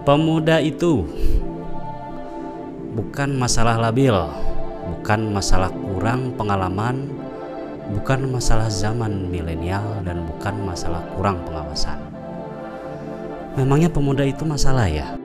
[0.00, 1.04] Pemuda itu
[2.96, 4.16] bukan masalah labil,
[4.88, 7.12] bukan masalah kurang pengalaman,
[7.92, 12.00] bukan masalah zaman milenial, dan bukan masalah kurang pengawasan.
[13.60, 15.19] Memangnya pemuda itu masalah ya?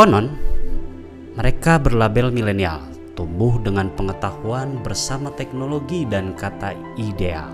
[0.00, 0.32] Konon,
[1.36, 2.80] mereka berlabel milenial,
[3.12, 7.52] tumbuh dengan pengetahuan bersama teknologi dan kata ideal.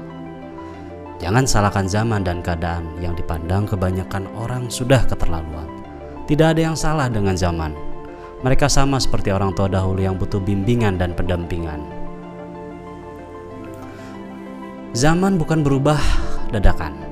[1.18, 5.66] Jangan salahkan zaman dan keadaan yang dipandang kebanyakan orang sudah keterlaluan.
[6.30, 7.74] Tidak ada yang salah dengan zaman.
[8.46, 11.82] Mereka sama seperti orang tua dahulu yang butuh bimbingan dan pendampingan.
[14.94, 15.98] Zaman bukan berubah
[16.54, 17.05] dadakan,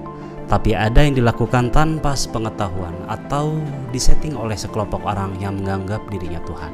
[0.44, 3.56] tapi ada yang dilakukan tanpa sepengetahuan atau
[3.90, 6.72] disetting oleh sekelompok orang yang menganggap dirinya Tuhan.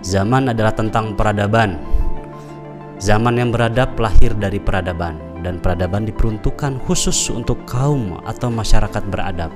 [0.00, 1.78] Zaman adalah tentang peradaban.
[3.00, 9.52] Zaman yang beradab lahir dari peradaban dan peradaban diperuntukkan khusus untuk kaum atau masyarakat beradab.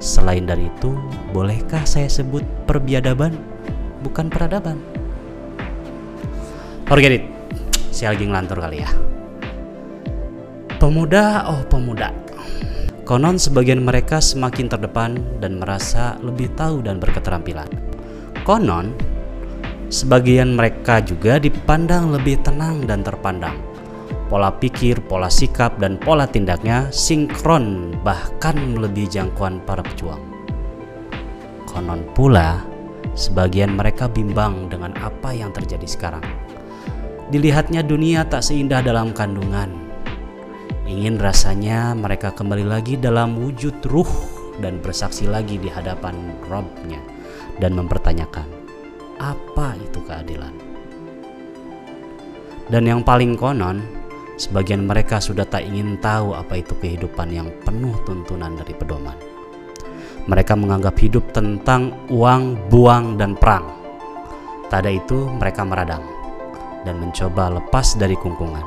[0.00, 0.96] Selain dari itu,
[1.34, 3.36] bolehkah saya sebut perbiadaban,
[4.06, 4.78] bukan peradaban?
[6.86, 7.24] Forget it.
[7.90, 8.90] Saya lagi ngelantur kali ya.
[10.80, 12.08] Pemuda, oh pemuda.
[13.04, 17.68] Konon sebagian mereka semakin terdepan dan merasa lebih tahu dan berketerampilan.
[18.48, 18.96] Konon,
[19.92, 23.70] sebagian mereka juga dipandang lebih tenang dan terpandang
[24.30, 30.22] pola pikir, pola sikap, dan pola tindaknya sinkron bahkan melebihi jangkauan para pejuang.
[31.66, 32.62] Konon pula,
[33.18, 36.22] sebagian mereka bimbang dengan apa yang terjadi sekarang.
[37.34, 39.89] Dilihatnya dunia tak seindah dalam kandungan.
[40.90, 44.10] Ingin rasanya mereka kembali lagi dalam wujud ruh
[44.58, 46.98] dan bersaksi lagi di hadapan Robnya
[47.62, 48.50] dan mempertanyakan,
[49.22, 50.50] apa itu keadilan?
[52.66, 54.00] Dan yang paling konon,
[54.40, 59.12] Sebagian mereka sudah tak ingin tahu apa itu kehidupan yang penuh tuntunan dari pedoman.
[60.24, 63.68] Mereka menganggap hidup tentang uang, buang, dan perang.
[64.72, 66.00] Tak ada itu, mereka meradang
[66.88, 68.64] dan mencoba lepas dari kungkungan,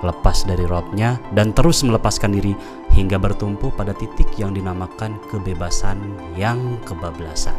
[0.00, 2.56] lepas dari robnya, dan terus melepaskan diri
[2.96, 6.00] hingga bertumpu pada titik yang dinamakan kebebasan
[6.34, 7.56] yang kebablasan.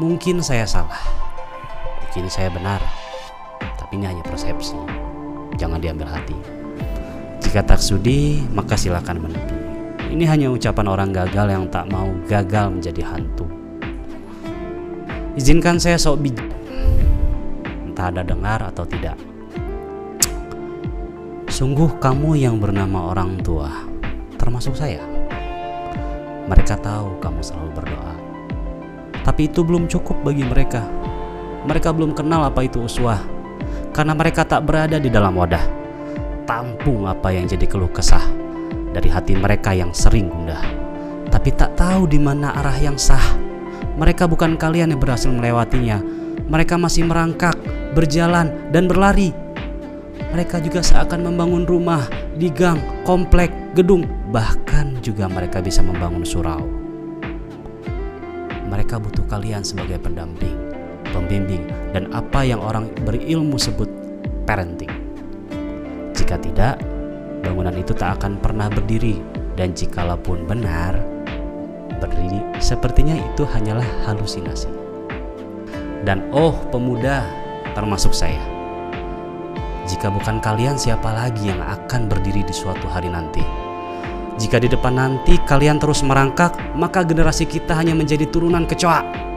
[0.00, 1.00] Mungkin saya salah,
[2.00, 2.80] mungkin saya benar,
[3.76, 4.74] tapi ini hanya persepsi
[5.56, 6.36] jangan diambil hati.
[7.42, 9.56] Jika tak sudi, maka silakan menepi.
[10.12, 13.48] Ini hanya ucapan orang gagal yang tak mau gagal menjadi hantu.
[15.36, 16.48] Izinkan saya sok bijak.
[17.88, 19.31] Entah ada dengar atau tidak.
[21.62, 23.70] Sungguh kamu yang bernama orang tua,
[24.34, 24.98] termasuk saya.
[26.50, 28.14] Mereka tahu kamu selalu berdoa.
[29.22, 30.82] Tapi itu belum cukup bagi mereka.
[31.62, 33.22] Mereka belum kenal apa itu uswah
[33.94, 35.62] karena mereka tak berada di dalam wadah.
[36.50, 38.26] Tampung apa yang jadi keluh kesah
[38.90, 40.66] dari hati mereka yang sering gundah,
[41.30, 43.38] tapi tak tahu di mana arah yang sah.
[44.02, 46.02] Mereka bukan kalian yang berhasil melewatinya.
[46.42, 47.54] Mereka masih merangkak,
[47.94, 49.41] berjalan, dan berlari.
[50.32, 52.08] Mereka juga seakan membangun rumah
[52.40, 56.64] di gang, komplek, gedung, bahkan juga mereka bisa membangun surau.
[58.72, 60.72] Mereka butuh kalian sebagai pendamping
[61.12, 63.86] pembimbing, dan apa yang orang berilmu sebut
[64.48, 64.90] parenting.
[66.16, 66.80] Jika tidak,
[67.44, 69.20] bangunan itu tak akan pernah berdiri,
[69.54, 70.96] dan jikalaupun benar,
[72.00, 74.72] berdiri sepertinya itu hanyalah halusinasi.
[76.02, 77.22] Dan oh pemuda,
[77.78, 78.51] termasuk saya.
[79.86, 83.42] Jika bukan kalian, siapa lagi yang akan berdiri di suatu hari nanti?
[84.38, 89.30] Jika di depan nanti kalian terus merangkak, maka generasi kita hanya menjadi turunan kecoa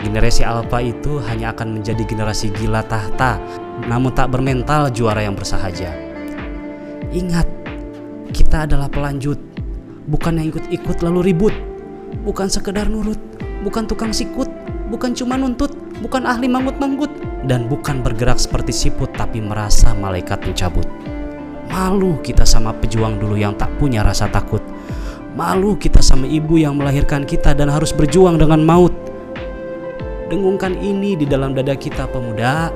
[0.00, 3.36] Generasi Alpha itu hanya akan menjadi generasi gila tahta,
[3.84, 5.92] namun tak bermental juara yang bersahaja.
[7.12, 7.44] Ingat,
[8.32, 9.36] kita adalah pelanjut,
[10.08, 11.52] bukan yang ikut-ikut lalu ribut,
[12.24, 13.20] bukan sekedar nurut,
[13.60, 14.48] bukan tukang sikut,
[14.88, 17.12] bukan cuma nuntut, bukan ahli manggut-manggut,
[17.46, 20.84] dan bukan bergerak seperti siput tapi merasa malaikat mencabut.
[21.70, 24.60] Malu kita sama pejuang dulu yang tak punya rasa takut.
[25.38, 28.90] Malu kita sama ibu yang melahirkan kita dan harus berjuang dengan maut
[30.30, 32.70] Dengungkan ini di dalam dada kita pemuda.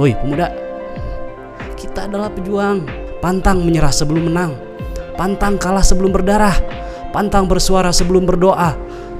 [0.00, 0.48] Woi pemuda,
[1.76, 2.88] kita adalah pejuang.
[3.20, 4.56] Pantang menyerah sebelum menang.
[5.20, 6.56] Pantang kalah sebelum berdarah.
[7.12, 8.72] Pantang bersuara sebelum berdoa.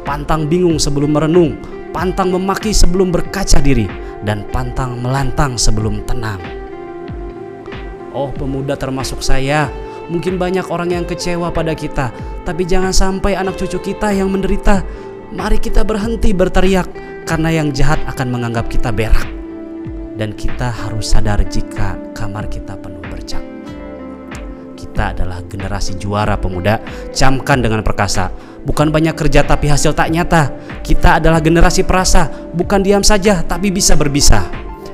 [0.08, 1.60] Pantang bingung sebelum merenung.
[1.96, 3.88] Pantang memaki sebelum berkaca diri.
[4.20, 6.36] Dan pantang melantang sebelum tenang.
[8.12, 9.72] Oh, pemuda termasuk saya.
[10.12, 12.12] Mungkin banyak orang yang kecewa pada kita,
[12.44, 14.84] tapi jangan sampai anak cucu kita yang menderita.
[15.32, 16.86] Mari kita berhenti berteriak,
[17.24, 19.26] karena yang jahat akan menganggap kita berak.
[20.14, 23.42] Dan kita harus sadar jika kamar kita penuh bercak.
[24.78, 26.78] Kita adalah generasi juara pemuda,
[27.10, 28.30] camkan dengan perkasa.
[28.62, 30.54] Bukan banyak kerja tapi hasil tak nyata.
[30.86, 34.46] Kita adalah generasi perasa, bukan diam saja tapi bisa berbisa.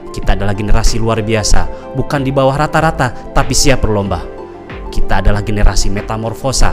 [0.08, 4.24] Kita adalah generasi luar biasa, bukan di bawah rata-rata tapi siap berlomba.
[4.88, 6.72] Kita adalah generasi metamorfosa,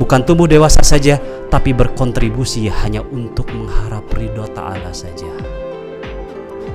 [0.00, 1.20] bukan tumbuh dewasa saja
[1.52, 5.28] tapi berkontribusi hanya untuk mengharap ridho ta'ala saja.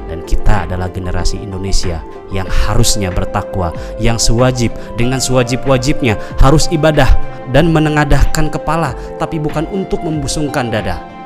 [0.05, 7.09] Dan kita adalah generasi Indonesia yang harusnya bertakwa, yang sewajib dengan sewajib-wajibnya harus ibadah
[7.49, 11.16] dan menengadahkan kepala tapi bukan untuk membusungkan dada.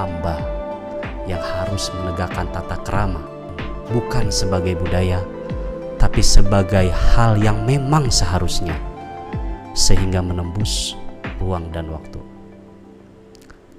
[0.00, 0.40] Hamba
[1.28, 3.20] yang harus menegakkan tata kerama
[3.92, 5.20] bukan sebagai budaya
[6.00, 8.72] tapi sebagai hal yang memang seharusnya
[9.76, 10.96] sehingga menembus
[11.36, 12.16] ruang dan waktu.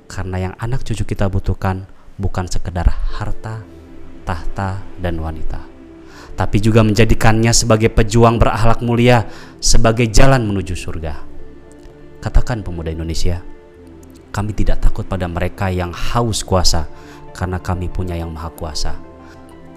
[0.06, 1.90] Karena yang anak cucu kita butuhkan
[2.22, 3.66] bukan sekedar harta,
[4.22, 5.66] tahta, dan wanita,
[6.38, 9.26] tapi juga menjadikannya sebagai pejuang berakhlak mulia,
[9.58, 11.16] sebagai jalan menuju surga.
[12.22, 13.42] Katakan pemuda Indonesia,
[14.32, 16.88] kami tidak takut pada mereka yang haus kuasa,
[17.36, 18.96] karena kami punya yang maha kuasa.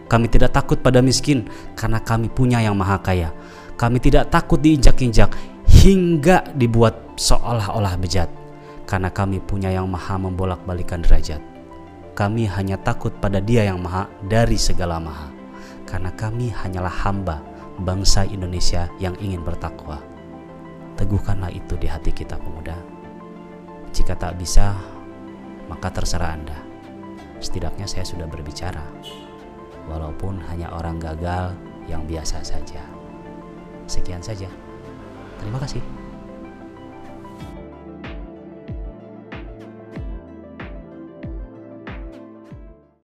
[0.07, 3.35] Kami tidak takut pada miskin, karena kami punya yang maha kaya.
[3.75, 5.35] Kami tidak takut diinjak-injak
[5.67, 8.31] hingga dibuat seolah-olah bejat,
[8.87, 11.43] karena kami punya yang maha membolak-balikan derajat.
[12.15, 15.35] Kami hanya takut pada Dia yang Maha dari segala Maha,
[15.83, 17.43] karena kami hanyalah hamba
[17.83, 19.99] bangsa Indonesia yang ingin bertakwa.
[20.95, 22.94] Teguhkanlah itu di hati kita, pemuda.
[23.95, 24.75] Jika tak bisa,
[25.71, 26.59] maka terserah Anda.
[27.39, 28.83] Setidaknya saya sudah berbicara,
[29.87, 31.55] walaupun hanya orang gagal
[31.87, 32.83] yang biasa saja.
[33.87, 34.51] Sekian saja.
[35.39, 36.04] Terima kasih.